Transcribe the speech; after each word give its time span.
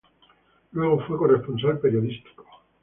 Luego 0.71 1.05
fue 1.05 1.15
corresponsal 1.15 1.77
periodístico. 1.77 2.43